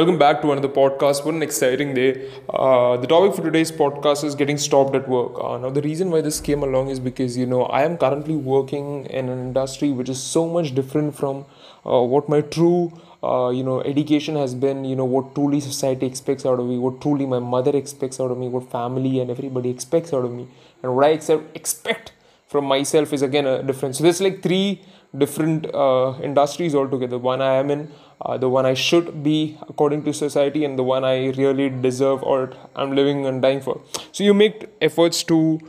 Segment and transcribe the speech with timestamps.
[0.00, 1.26] Welcome back to another podcast.
[1.26, 2.26] What an exciting day.
[2.48, 5.32] Uh, the topic for today's podcast is getting stopped at work.
[5.38, 8.34] Uh, now, the reason why this came along is because, you know, I am currently
[8.34, 11.44] working in an industry which is so much different from
[11.84, 16.06] uh, what my true, uh, you know, education has been, you know, what truly society
[16.06, 19.30] expects out of me, what truly my mother expects out of me, what family and
[19.30, 20.48] everybody expects out of me.
[20.82, 21.10] And what I
[21.54, 22.12] expect
[22.48, 24.80] from myself is again a difference So, there's like three
[25.16, 27.18] different uh, industries altogether.
[27.18, 30.84] One I am in, uh, the one I should be according to society, and the
[30.84, 33.80] one I really deserve or I'm living and dying for.
[34.12, 35.60] So you make efforts to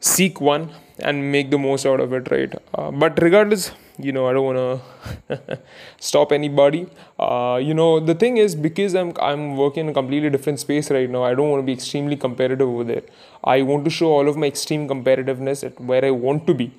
[0.00, 2.54] seek one and make the most out of it, right?
[2.74, 4.80] Uh, but regardless, you know, I don't want
[5.38, 5.58] to
[6.00, 6.86] stop anybody.
[7.18, 10.90] Uh, you know, the thing is because I'm I'm working in a completely different space
[10.90, 11.22] right now.
[11.24, 13.02] I don't want to be extremely competitive over there.
[13.44, 16.72] I want to show all of my extreme competitiveness at where I want to be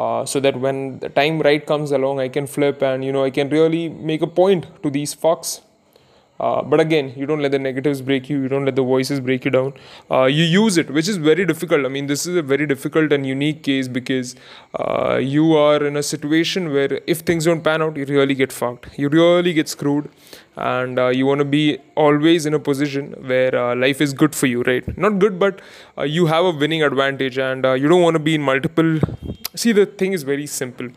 [0.00, 3.24] uh, so that when the time right comes along i can flip and you know
[3.24, 5.60] i can really make a point to these fucks
[6.40, 8.40] uh, but again you don't let the negatives break you.
[8.42, 9.74] You don't let the voices break you down.
[10.10, 11.84] Uh, you use it which is very difficult.
[11.84, 14.36] I mean this is a very difficult and unique case because
[14.74, 18.52] uh, you are in a situation where if things don't pan out you really get
[18.52, 18.88] fucked.
[18.98, 20.10] You really get screwed.
[20.56, 24.34] And uh, you want to be always in a position where uh, life is good
[24.34, 24.98] for you right?
[24.98, 25.60] Not good but
[26.04, 28.98] you have a winning advantage and you don't want to be in multiple.
[29.54, 30.88] See the thing is very simple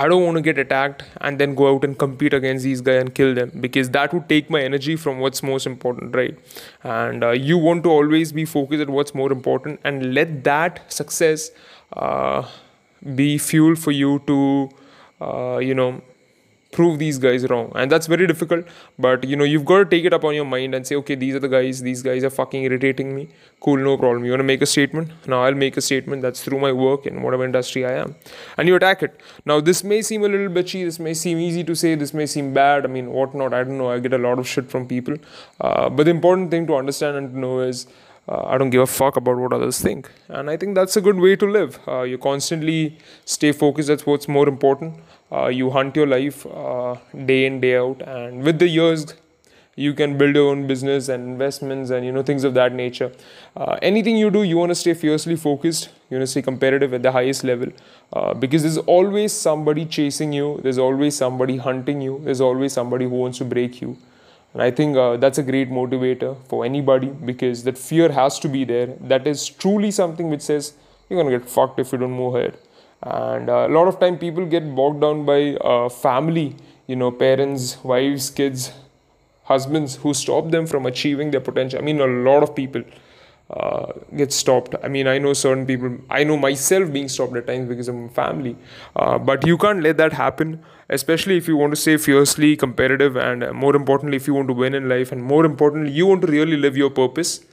[0.00, 3.00] i don't want to get attacked and then go out and compete against these guys
[3.02, 6.38] and kill them because that would take my energy from what's most important right?
[6.82, 10.80] And uh, you want to always be focused at what's more important and let that
[10.92, 11.50] success
[13.14, 14.68] be fuel for you to
[15.60, 16.00] you know
[16.72, 17.70] prove these guys wrong.
[17.74, 18.66] And that's very difficult
[18.98, 21.14] but you know you've got to take it up on your mind and say okay
[21.14, 23.28] these are the guys these guys are fucking irritating me.
[23.60, 24.24] Cool no problem.
[24.24, 25.10] You want to make a statement?
[25.26, 28.14] Now i'll make a statement that's through my work in whatever industry i am.
[28.56, 29.20] And you attack it.
[29.44, 32.26] Now this may seem a little bitchy this may seem easy to say this may
[32.26, 33.90] seem bad i mean whatnot i don't know.
[33.90, 35.16] I get a lot of shit from people.
[35.60, 37.86] Uh, but the important thing to understand and to know is
[38.28, 40.10] uh, I don't give a fuck about what others think.
[40.28, 41.78] And I think that's a good way to live.
[41.86, 45.00] Uh, you constantly stay focused, that's what's more important.
[45.30, 48.00] Uh, you hunt your life uh, day in day out.
[48.02, 49.14] And with the years
[49.74, 53.10] you can build your own business and investments and you know things of that nature.
[53.56, 55.88] Uh, anything you do you want to stay fiercely focused.
[56.10, 57.68] You want to stay competitive at the highest level.
[58.12, 60.60] Uh, because there's always somebody chasing you.
[60.62, 62.20] There's always somebody hunting you.
[62.22, 63.96] There's always somebody who wants to break you
[64.52, 68.48] and i think uh, that's a great motivator for anybody because that fear has to
[68.48, 68.86] be there.
[69.12, 70.74] That is truly something which says
[71.08, 72.58] you're to get fucked if you don't move ahead.
[73.02, 77.10] And uh, a lot of time people get bogged down by uh, family you know
[77.10, 78.72] parents wives kids
[79.44, 81.78] husbands who stop them from achieving their potential.
[81.78, 82.82] I mean a lot of people
[83.50, 87.46] uh, get stopped i mean i know certain people i know myself being stopped at
[87.46, 88.56] times because of my family
[88.96, 90.58] uh, but you can't let that happen
[90.88, 94.48] especially if you want to stay fiercely competitive and uh, more importantly if you want
[94.48, 97.44] to win in life and more importantly you want to really live your purpose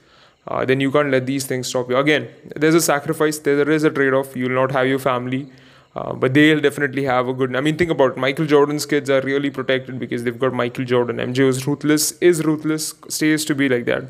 [0.48, 1.96] uh, then you can't let these things stop you.
[1.96, 4.34] Again, there's a sacrifice, there is a trade off.
[4.34, 5.48] You'll not have your family,
[5.96, 7.54] uh, but they'll definitely have a good.
[7.56, 8.16] I mean, think about it.
[8.16, 11.16] Michael Jordan's kids are really protected because they've got Michael Jordan.
[11.16, 14.04] MJ was ruthless, is ruthless, stays to be like that.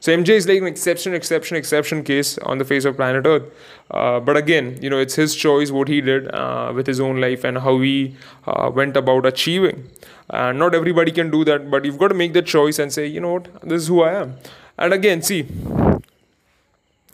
[0.00, 3.44] So MJ is like an exception, exception, exception case on the face of planet Earth.
[3.90, 7.22] Uh, but again, you know, it's his choice what he did uh, with his own
[7.22, 8.14] life and how he
[8.46, 9.88] uh, went about achieving.
[10.28, 13.06] And not everybody can do that, but you've got to make that choice and say,
[13.06, 14.36] you know what, this is who I am.
[14.76, 15.46] And again, see,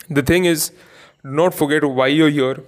[0.09, 0.71] the thing is,
[1.23, 2.61] do not forget why you're here.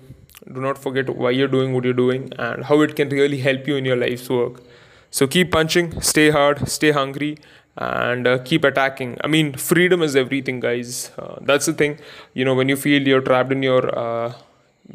[0.51, 3.67] Do not forget why you're doing what you're doing and how it can really help
[3.67, 4.63] you in your life's work.
[5.11, 7.39] So keep punching, stay hard, stay hungry,
[7.77, 9.19] and uh, keep attacking.
[9.23, 11.11] I mean, freedom is everything, guys.
[11.19, 11.99] Uh, that's the thing.
[12.35, 14.35] You know, when you feel you're trapped in your, uh,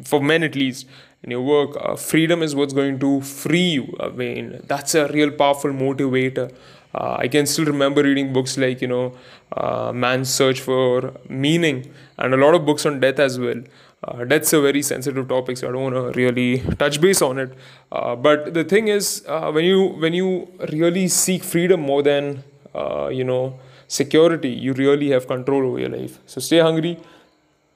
[0.04, 0.86] for men at least,
[1.22, 3.96] in your work, uh, freedom is what's going to free you.
[4.00, 6.52] I mean, that's a real powerful motivator.
[6.94, 9.14] Uh, I can still remember reading books like, you know,
[9.56, 13.62] uh, Man's Search for Meaning and a lot of books on death as well.
[14.04, 17.38] Uh, death's a very sensitive topic, so I don't want to really touch base on
[17.38, 17.52] it.
[17.90, 22.44] Uh, but the thing is, uh, when you when you really seek freedom more than
[22.74, 23.58] uh, you know
[23.88, 26.18] security, you really have control over your life.
[26.26, 26.98] So stay hungry,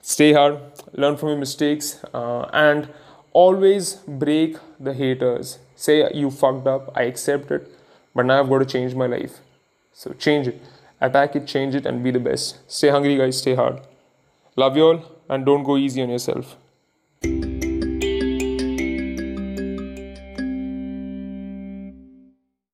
[0.01, 0.61] stay hard,
[0.93, 2.89] learn from your mistakes, and
[3.33, 5.59] always break the haters.
[5.75, 7.69] Say you fucked up, I accept it
[8.15, 9.39] but now I've got to change my life.
[9.93, 10.61] So change it.
[11.01, 12.59] Attack it, change it, and be the best.
[12.71, 13.39] Stay hungry, guys.
[13.39, 13.81] Stay hard.
[14.57, 16.57] Love you all, and don't go easy on yourself.